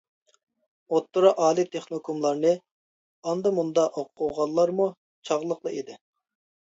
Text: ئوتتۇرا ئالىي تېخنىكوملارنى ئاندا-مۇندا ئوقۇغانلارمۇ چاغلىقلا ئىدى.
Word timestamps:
ئوتتۇرا 0.95 1.33
ئالىي 1.43 1.67
تېخنىكوملارنى 1.75 2.53
ئاندا-مۇندا 3.33 3.87
ئوقۇغانلارمۇ 4.01 4.89
چاغلىقلا 5.31 5.75
ئىدى. 5.77 6.01